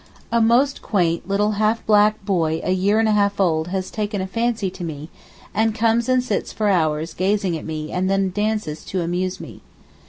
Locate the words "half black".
1.61-2.25